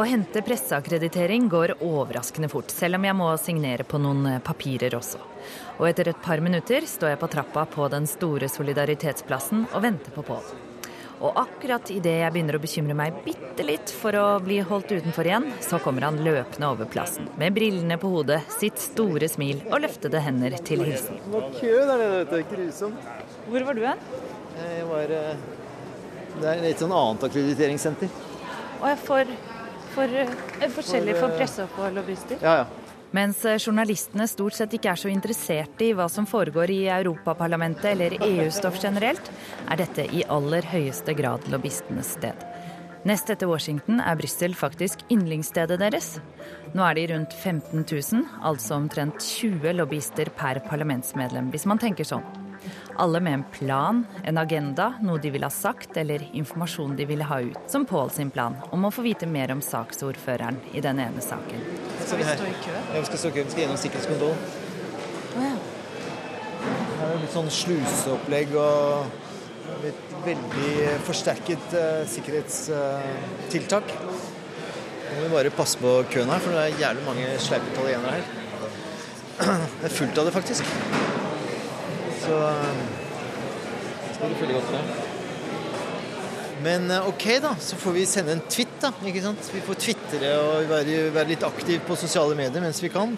[0.00, 5.18] Å hente presseakkreditering går overraskende fort, selv om jeg må signere på noen papirer også.
[5.76, 10.14] Og etter et par minutter står jeg på trappa på den store solidaritetsplassen og venter
[10.14, 10.46] på Pål.
[11.20, 15.28] Og akkurat idet jeg begynner å bekymre meg bitte litt for å bli holdt utenfor
[15.28, 19.82] igjen, så kommer han løpende over plassen med brillene på hodet, sitt store smil og
[19.84, 21.20] løftede hender til hilsen.
[21.26, 22.56] Det var kø der nede, vet du.
[22.56, 23.14] Grusomt.
[23.52, 24.04] Hvor var du hen?
[24.64, 25.46] Jeg var eh,
[26.40, 28.20] Det er et sånn annet akkrediteringssenter.
[28.80, 29.38] Og jeg får,
[29.94, 30.20] for,
[30.76, 32.40] forskjellig for presse og for lobbyister.
[32.44, 32.90] Ja, ja.
[33.10, 38.14] Mens journalistene stort sett ikke er så interesserte i hva som foregår i Europaparlamentet eller
[38.22, 39.32] EU-stoff generelt,
[39.66, 42.46] er dette i aller høyeste grad lobbyistenes sted.
[43.08, 46.18] Nest etter Washington er Brussel faktisk yndlingsstedet deres.
[46.76, 52.06] Nå er de rundt 15 000, altså omtrent 20 lobbyister per parlamentsmedlem, hvis man tenker
[52.06, 52.26] sånn.
[52.96, 57.24] Alle med en plan, en agenda, noe de vil ha sagt eller informasjon de ville
[57.24, 57.58] ha ut.
[57.70, 61.62] Som Pål sin plan om å få vite mer om saksordføreren i den ene saken.
[62.04, 62.74] Skal vi stå i kø?
[62.76, 63.44] Ja, vi skal stå i kø.
[63.44, 64.36] Vi skal gjennom sikkerhetskontrollen.
[65.36, 65.54] Oh, ja.
[66.60, 70.74] Det er litt sånn sluseopplegg og et veldig
[71.06, 73.94] forsterket uh, sikkerhetstiltak.
[73.96, 74.26] Uh,
[75.10, 78.20] Nå må vi bare passe på køen her, for det er jævlig mange sleipe italienere
[78.20, 78.36] her.
[79.80, 81.09] Det er fullt av det, faktisk.
[82.30, 84.82] Så skal du følge godt med.
[86.62, 87.54] Men eh, ok, da.
[87.58, 88.92] Så får vi sende en tweet, da.
[89.06, 89.48] ikke sant?
[89.54, 93.16] Vi får tvitre og være, være litt aktiv på sosiale medier mens vi kan.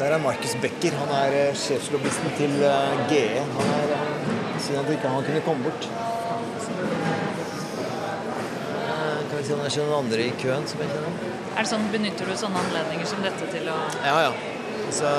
[0.00, 0.96] Der er Markus Becker.
[1.04, 3.24] Han er eh, sjefslobbyisten til eh, GE.
[3.38, 3.94] Han er
[4.64, 5.90] synd at ikke han kunne komme bort.
[9.30, 11.24] Kan vi si han er ikke noen andre i køen som jeg kjenner?
[11.54, 14.32] Er det sånn, Benytter du sånne anledninger som dette til å Ja, ja.
[14.90, 15.10] Så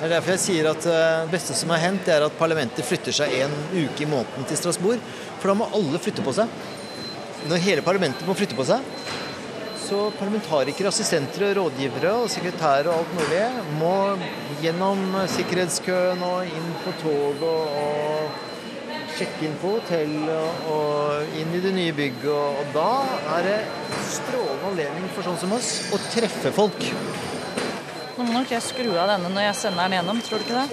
[0.00, 3.12] det er derfor jeg sier at det beste som har hendt, er at parlamentet flytter
[3.12, 5.02] seg en uke i måneden til Strasbourg.
[5.42, 6.48] For da må alle flytte på seg.
[7.50, 8.80] Når hele parlamentet må flytte på seg,
[9.84, 13.42] så parlamentarikere, assistenter, og rådgivere og sekretærer og alt mulig
[13.76, 13.94] må
[14.62, 15.02] gjennom
[15.34, 18.46] sikkerhetskøen og inn på toget og
[19.18, 20.14] sjekke inn på hotell
[20.72, 22.62] og inn i det nye bygget.
[22.62, 22.92] Og da
[23.36, 23.58] er det
[24.14, 26.88] strålende anledning for sånn som oss å treffe folk.
[28.20, 30.60] Nå må nok jeg skru av denne når jeg sender den gjennom, tror du ikke
[30.60, 30.66] det?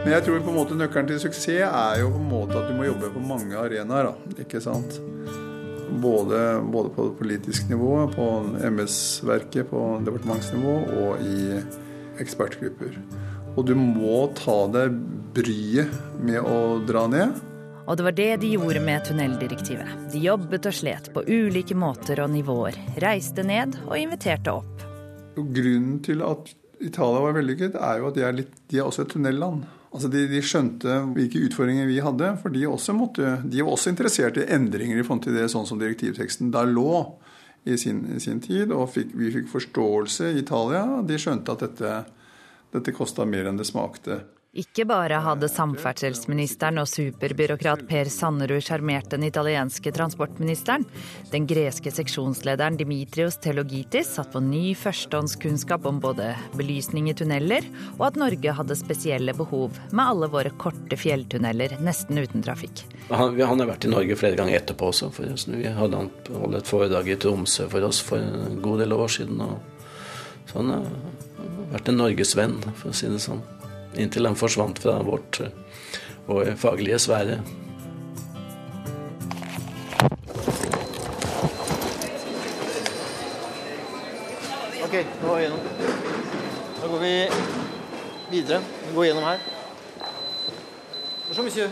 [0.00, 2.66] Men jeg tror på en måte nøkkelen til suksess er jo på en måte at
[2.66, 4.10] du må jobbe på mange arenaer.
[4.42, 4.98] ikke sant?
[6.02, 8.26] Både, både på politisk nivå, på
[8.66, 11.60] embetsverket, på departementsnivå og i
[12.18, 12.98] ekspertgrupper.
[13.54, 14.98] Og du må ta deg
[15.38, 16.58] bryet med å
[16.90, 17.38] dra ned.
[17.90, 19.88] Og det var det de gjorde med tunneldirektivet.
[20.12, 22.78] De jobbet og slet på ulike måter og nivåer.
[23.02, 24.84] Reiste ned og inviterte opp.
[25.34, 29.02] Grunnen til at Italia var vellykket, er jo at de er, litt, de er også
[29.02, 29.66] et tunnelland.
[29.90, 32.62] Altså de, de, skjønte hvilke utfordringer vi hadde, for de,
[32.94, 36.62] måtte, de, var også interessert i endringer i forhold til det sånn som direktivteksten da
[36.70, 36.92] lå
[37.66, 38.70] i sin, i sin tid.
[38.70, 40.86] Og fikk, vi fikk forståelse i Italia.
[41.02, 41.96] De skjønte at dette,
[42.70, 44.22] dette kosta mer enn det smakte.
[44.50, 50.82] Ikke bare hadde samferdselsministeren og superbyråkrat Per Sannerud sjarmert den italienske transportministeren.
[51.30, 57.68] Den greske seksjonslederen Dimitrios Telogitis satt på ny førstehåndskunnskap om både belysning i tunneler,
[58.00, 62.82] og at Norge hadde spesielle behov med alle våre korte fjelltunneler nesten uten trafikk.
[63.06, 65.12] Han, han har vært i Norge flere ganger etterpå også.
[65.14, 68.98] For vi hadde han holdt et foredrag i Tromsø for oss for en god del
[68.98, 69.46] år siden.
[69.46, 70.92] Og så han har
[71.76, 73.46] vært en norgesvenn, for å si det sånn
[73.96, 75.40] inntil han forsvant fra vårt
[76.26, 77.40] vår faglige sfære.
[84.84, 85.60] Ok, nå går vi gjennom.
[86.80, 87.14] Da går vi
[88.30, 88.60] videre.
[88.88, 89.38] Vi går gjennom her.
[91.28, 91.68] Bonjour, monsieur.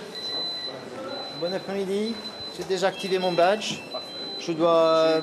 [1.41, 2.15] Bon après-midi.
[2.57, 3.81] J'ai déjà activé mon badge.
[4.41, 5.21] Je dois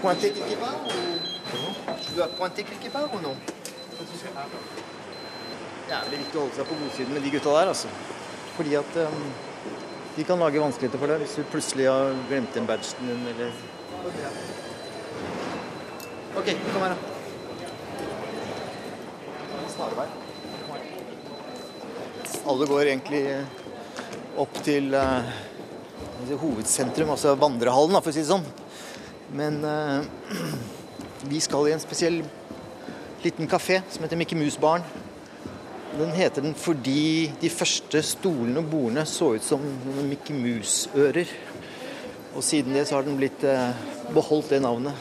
[0.00, 0.90] pointer quelque part ou...
[2.08, 3.36] Je dois pointer quelque part ou non?
[5.92, 7.88] Jævlig viktig å holde seg på godsiden med de gutta der, altså.
[8.56, 9.22] Fordi at um,
[10.16, 13.48] de kan lage vanskeligheter for deg hvis du plutselig har glemt igjen badgen din eller
[16.32, 16.98] OK, kom her, da.
[22.48, 23.22] Alle går egentlig
[24.40, 25.28] opp til uh,
[26.40, 28.46] hovedsentrum, altså vandrehallen, for å si det sånn.
[29.36, 30.00] Men uh,
[31.30, 32.22] vi skal i en spesiell
[33.22, 35.01] liten kafé som heter Mikke Mus Baren.
[35.92, 39.64] Den heter den fordi de første stolene og bordene så ut som
[40.08, 41.28] Mickey Mouse-ører.
[42.32, 43.76] Og siden det så har den blitt uh,
[44.14, 44.96] beholdt det navnet.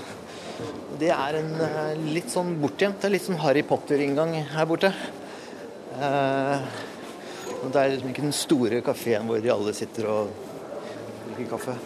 [0.99, 4.91] Det er en litt sånn bortgjemt, det er litt sånn Harry Potter-inngang her borte.
[5.95, 6.59] Uh,
[7.61, 10.35] og det er liksom ikke den store kafeen hvor de alle sitter og
[11.37, 11.77] drikker kaffe.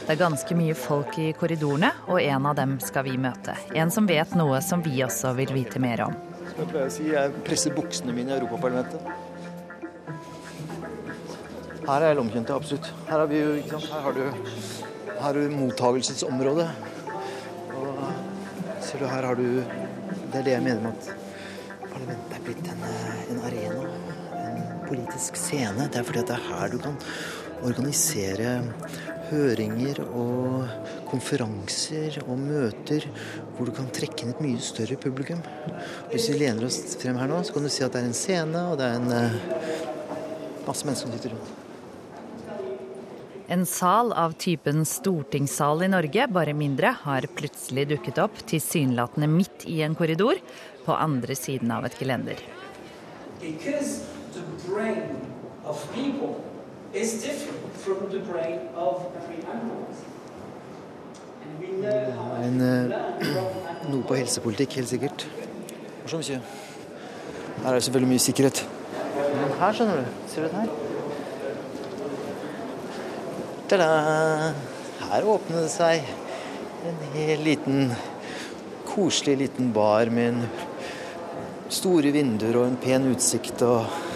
[0.00, 3.54] Det er ganske mye folk i korridorene, og en av dem skal vi møte.
[3.76, 6.16] En som vet noe som vi også vil vite mer om.
[6.50, 9.04] Som jeg pleier å si, jeg presser buksene mine i Europaparlamentet.
[11.86, 12.90] Her er jeg lomkjent, absolutt.
[13.08, 13.40] Her vi?
[13.70, 16.66] Her har du, her har du mottagelsesområdet.
[17.78, 18.02] Og
[18.82, 19.62] ser du, her har du
[20.30, 22.84] Det er det jeg mener med at parlamentet er blitt en,
[23.32, 23.86] en arena
[24.86, 25.88] politisk scene.
[25.90, 26.98] Det er fordi det er her du kan
[27.66, 28.52] organisere
[29.30, 30.66] høringer og
[31.08, 33.06] konferanser og møter
[33.56, 35.40] hvor du kan trekke inn et mye større publikum.
[36.10, 38.16] Hvis vi lener oss frem her nå, så kan du si at det er en
[38.16, 39.40] scene, og det er en uh,
[40.66, 41.56] masse mennesker som sitter rundt.
[43.50, 49.66] En sal av typen stortingssal i Norge, bare mindre, har plutselig dukket opp tilsynelatende midt
[49.66, 50.38] i en korridor
[50.84, 52.38] på andre siden av et gelender.
[53.40, 55.02] Because the brain
[55.64, 56.38] of people
[56.94, 59.86] is different from the brain of every animal.
[62.42, 62.92] En, uh,
[63.90, 65.24] noe på helsepolitikk, helt sikkert.
[66.10, 68.60] Her er det selvfølgelig mye sikkerhet.
[69.16, 70.04] Men her, skjønner du.
[70.28, 70.68] Ser du det her?
[73.70, 73.88] Ta-da!
[75.10, 76.04] Her åpner det seg
[76.90, 77.92] en hel liten,
[78.88, 80.44] koselig liten bar med en
[81.70, 84.09] store vinduer og en pen utsikt og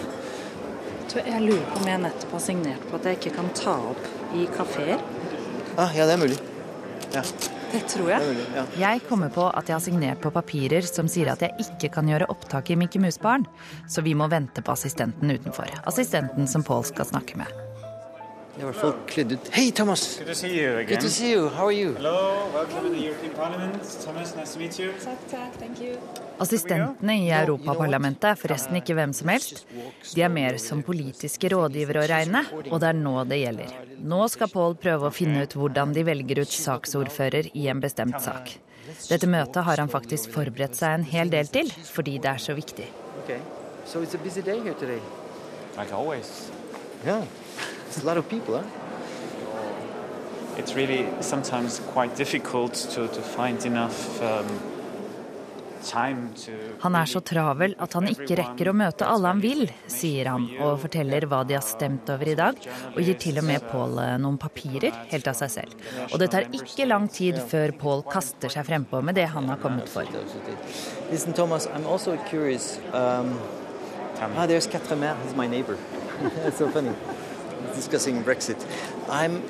[1.23, 4.07] jeg lurer på om jeg nettopp har signert på at jeg ikke kan ta opp
[4.35, 5.03] i kafeer.
[5.77, 6.39] Ah, ja, det er mulig.
[7.13, 7.23] Ja.
[7.71, 8.21] Det tror jeg.
[8.21, 8.65] Det mulig, ja.
[8.79, 12.09] Jeg kommer på at jeg har signert på papirer som sier at jeg ikke kan
[12.11, 13.47] gjøre opptak i Mikke Mus-baren,
[13.91, 15.71] så vi må vente på assistenten utenfor.
[15.87, 17.51] Assistenten som Pål skal snakke med.
[18.55, 19.49] Jeg er i hvert fall kledd ut.
[19.51, 20.05] Hei, Thomas!
[20.19, 20.87] Good to see you again.
[20.93, 21.49] Good to see you.
[21.49, 21.91] How are you?
[21.95, 23.83] Hello, welcome to the European Parliament.
[24.05, 24.93] Thomas, nice to meet you.
[25.03, 25.59] Takk, takk.
[25.59, 25.99] Thank you.
[26.41, 29.63] Assistentene i Europaparlamentet er forresten ikke hvem som helst.
[30.11, 33.73] De er mer som politiske rådgivere å regne, og det er nå det gjelder.
[34.03, 38.19] Nå skal Paul prøve å finne ut hvordan de velger ut saksordfører i en bestemt
[38.23, 38.57] sak.
[39.07, 42.57] Dette møtet har han faktisk forberedt seg en hel del til, fordi det er så
[42.57, 42.89] viktig.
[43.23, 43.39] Okay.
[43.85, 44.99] So it's a busy day here today.
[45.77, 46.51] Like always.
[47.05, 47.23] Yeah.
[47.87, 48.63] It's a lot of people, huh?
[50.57, 54.47] It's really sometimes quite difficult to, to find enough um,
[55.93, 60.47] Han er så travel at han ikke rekker å møte alle han vil, sier han,
[60.59, 62.59] og forteller hva de har stemt over i dag,
[62.93, 65.75] og gir til og med Paul eh, noen papirer helt av seg selv.
[66.11, 69.61] Og det tar ikke lang tid før Paul kaster seg frempå med det han har
[69.61, 70.07] kommet for.
[71.11, 72.79] Listen, Thomas, I'm also curious.
[72.93, 73.37] Um,
[74.21, 75.77] ah, there's Quatre he's my neighbor.
[76.43, 76.95] That's so funny.
[77.75, 78.57] discussing Brexit.
[79.09, 79.43] I'm,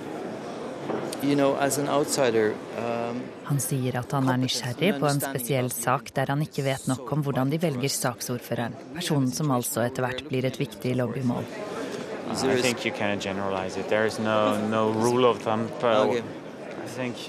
[3.45, 7.11] han sier at han er nysgjerrig på en spesiell sak der han ikke vet nok
[7.15, 8.75] om hvordan de velger saksordføreren.
[8.97, 11.45] Personen som altså etter hvert blir et viktig lobbymål.
[12.25, 13.87] I think you can generalize it.
[13.87, 15.69] There is no, no rule of thumb.
[15.83, 16.21] Uh,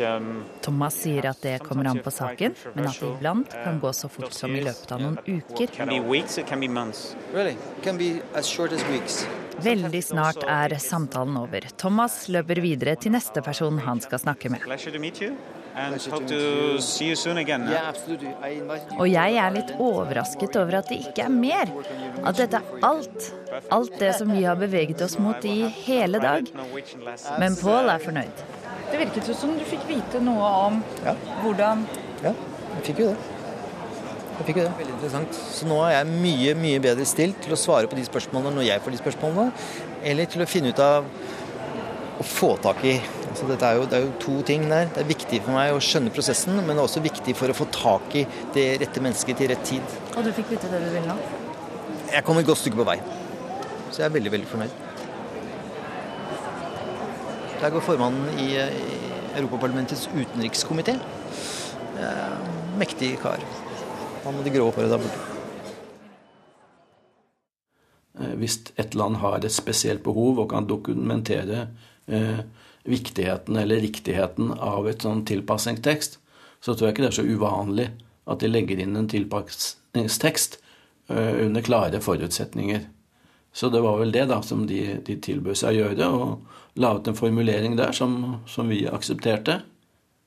[0.00, 3.92] um, Thomas sier at det kommer an på saken, men at det iblant kan gå
[3.92, 5.68] så fort som i løpet av noen uker.
[9.62, 11.64] Veldig snart er samtalen over.
[11.80, 14.64] Thomas løper videre til neste person han skal snakke med.
[18.96, 21.72] Og jeg er litt overrasket over at det ikke er mer.
[22.24, 23.30] At dette er alt.
[23.72, 26.48] Alt det som vi har beveget oss mot i hele dag.
[27.40, 28.44] Men Paul er fornøyd.
[28.90, 30.82] Det virket som du fikk vite noe om
[31.42, 31.88] hvordan
[32.24, 33.36] Ja, jeg fikk jo det.
[34.37, 34.72] Jeg fikk jo det.
[34.78, 35.39] Veldig interessant.
[35.57, 38.68] Så nå er jeg mye, mye bedre stilt til å svare på de spørsmålene når
[38.68, 39.68] jeg får de spørsmålene,
[40.12, 41.09] eller til å finne ut av
[42.16, 42.97] å få tak i
[43.37, 44.89] altså dette er jo, Det er jo to ting der.
[44.93, 47.57] Det er viktig for meg å skjønne prosessen, men det er også viktig for å
[47.57, 48.24] få tak i
[48.55, 49.97] det rette mennesket til rett tid.
[50.16, 51.16] Og du fikk vite det du ville nå?
[52.12, 52.97] Jeg kom et godt stykke på vei.
[53.91, 54.82] Så jeg er veldig, veldig fornøyd.
[57.61, 60.97] Der går formannen i, i Europaparlamentets utenrikskomité.
[62.80, 63.41] Mektig kar.
[64.27, 65.18] Han med det grå håret der borte.
[68.18, 71.68] Eh, hvis et land har et spesielt behov og kan dokumentere
[72.11, 72.41] eh,
[72.91, 76.18] viktigheten eller riktigheten av et sånn tilpasningstekst,
[76.59, 77.87] så tror jeg ikke det er så uvanlig
[78.27, 82.83] at de legger inn en tilpasningstekst eh, under klare forutsetninger.
[83.55, 86.97] Så det var vel det da som de, de tilbød seg å gjøre, og la
[86.99, 89.61] ut en formulering der som, som vi aksepterte.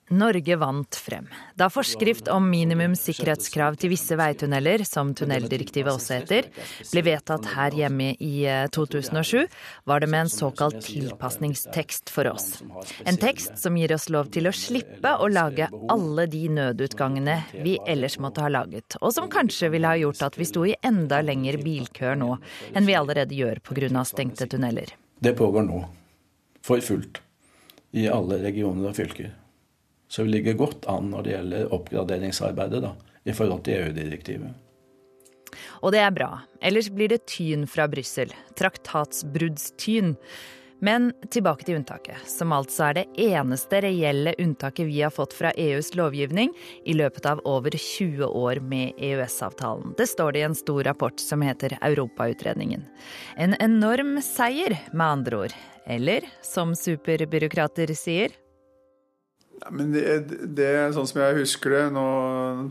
[0.10, 1.28] Norge vant frem.
[1.56, 6.48] Da forskrift om minimum sikkerhetskrav til visse veitunneler, som tunneldirektivet også heter,
[6.90, 8.34] ble vedtatt her hjemme i
[8.74, 12.64] 2007, eh, var det med en såkalt tilpasningstekst for oss.
[13.06, 17.78] En tekst som gir oss lov til å slippe å lage alle de nødutgangene vi
[17.86, 21.22] ellers måtte ha laget, og som kanskje ville ha gjort at vi sto i enda
[21.22, 22.32] lengre bilkøer nå
[22.74, 24.04] enn vi allerede gjør pga.
[24.06, 24.96] stengte tunneler.
[25.20, 25.84] Det pågår nå,
[26.62, 27.22] for fullt,
[27.92, 29.32] i alle regioner og fylker.
[30.10, 32.96] Så vi ligger godt an når det gjelder oppgraderingsarbeidet da,
[33.30, 34.56] i forhold til EU-direktivet.
[35.82, 36.32] Og det er bra.
[36.62, 38.34] Ellers blir det tyn fra Brussel.
[38.58, 40.16] Traktatsbruddstyn.
[40.80, 45.52] Men tilbake til unntaket, som altså er det eneste reelle unntaket vi har fått fra
[45.60, 46.54] EUs lovgivning
[46.88, 49.92] i løpet av over 20 år med EØS-avtalen.
[50.00, 52.88] Det står det i en stor rapport som heter Europautredningen.
[53.36, 55.58] En enorm seier, med andre ord.
[55.84, 58.32] Eller som superbyråkrater sier
[59.60, 60.04] ja, men det,
[60.56, 62.04] det, sånn som jeg husker det, nå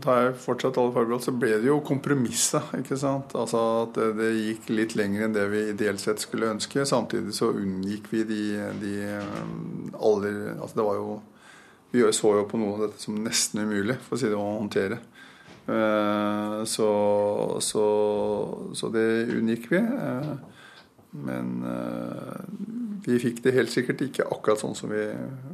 [0.01, 2.71] tar jeg fortsatt alle forbehold, så ble det jo kompromisset.
[2.79, 3.35] ikke sant?
[3.37, 6.87] Altså at det, det, gikk litt lenger enn det vi ideelt sett skulle ønske.
[6.89, 8.41] Samtidig så unngikk vi de,
[8.81, 8.95] de
[9.99, 11.19] aller Altså det var jo
[11.93, 14.57] Vi så jo på noe av dette som nesten umulig, for å si det, å
[14.59, 14.99] håndtere.
[15.69, 16.89] Uh, så,
[17.61, 17.85] så,
[18.73, 19.81] så, det unngikk vi.
[19.81, 20.37] Uh,
[21.25, 22.08] men uh,
[23.05, 25.07] vi fikk det helt sikkert ikke akkurat sånn som vi,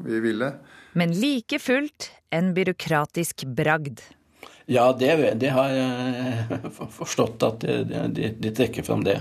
[0.05, 0.51] vi ville.
[0.95, 4.01] Men like fullt en byråkratisk bragd.
[4.65, 9.19] Ja, det, det har jeg forstått at de, de, de, trekker fram det.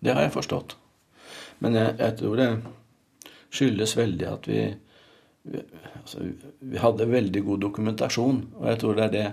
[0.00, 0.76] Det har jeg forstått.
[1.62, 2.48] Men jeg, jeg tror det
[3.52, 4.62] skyldes veldig at vi,
[5.52, 5.60] vi,
[6.00, 6.24] altså,
[6.58, 8.40] vi, hadde veldig god dokumentasjon.
[8.60, 9.26] Og jeg tror det er det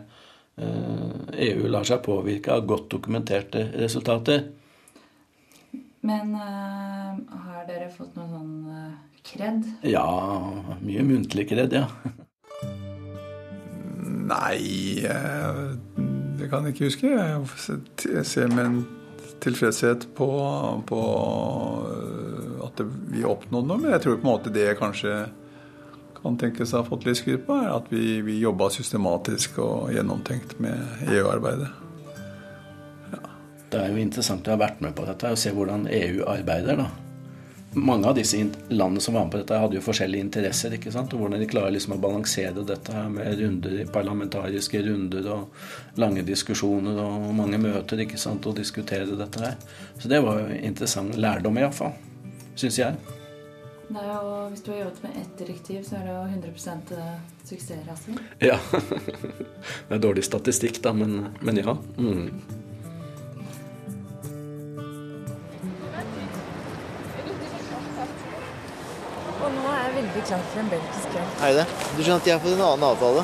[0.65, 4.49] eh, EU lar seg påvirke av godt dokumenterte resultater.
[6.06, 8.93] Men uh, har dere fått noen sånn uh,
[9.26, 9.66] kred?
[9.84, 10.08] Ja,
[10.80, 11.88] mye muntlig kred, ja.
[14.30, 15.60] Nei, eh,
[16.38, 17.10] det kan jeg ikke huske.
[17.10, 18.80] Jeg ser med en
[19.41, 20.30] tilfredshet på,
[20.86, 21.02] på
[22.68, 23.82] at vi oppnådde noe.
[23.82, 25.16] Men jeg tror på en måte det kanskje
[26.20, 29.93] kan tenkes å ha fått litt skryt på, er at vi, vi jobba systematisk og
[29.95, 31.72] gjennomtenkt med EU-arbeidet.
[33.70, 36.80] Det er jo interessant å ha vært med på dette og se hvordan EU arbeider.
[36.80, 36.89] da.
[37.78, 38.39] Mange av disse
[38.70, 40.74] landene som var med på dette, hadde jo forskjellige interesser.
[40.74, 41.13] ikke sant?
[41.13, 46.26] Og Hvordan de klarer liksom å balansere dette her med runder, parlamentariske runder og lange
[46.26, 49.55] diskusjoner og mange møter ikke sant, og diskutere dette her.
[49.99, 51.93] Så det var jo interessant lærdom, iallfall.
[52.57, 52.97] Syns jeg.
[53.89, 56.97] Det er jo, hvis du har jobbet med ett direktiv, så er det jo 100
[56.97, 57.13] eh,
[57.45, 58.17] suksessrase.
[58.41, 58.57] Ja.
[59.89, 61.78] det er dårlig statistikk, da, men, men ja.
[61.97, 62.28] Mm.
[70.20, 71.28] Veldig klar for en belgisk kveld.
[71.43, 71.65] Er det
[71.95, 73.24] Du skjønner at jeg har fått en annen avtale.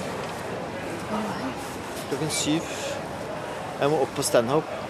[2.09, 2.61] Klokken syv.
[3.79, 4.81] Jeg må opp på Stanhope.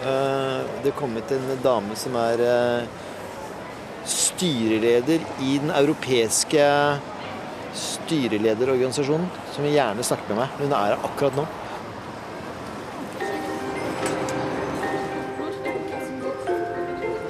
[0.00, 2.82] Eh, det er kommet en dame som er eh,
[4.04, 6.66] styreleder i den europeiske
[7.76, 10.56] styrelederorganisasjonen, som vil gjerne snakke med meg.
[10.58, 11.46] Hun er her akkurat nå.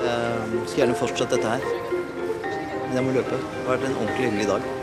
[0.00, 1.89] Jeg eh, skal gjerne fortsette dette her.
[2.90, 3.36] Men jeg må løpe.
[3.38, 4.79] Det har vært en ordentlig hyggelig dag.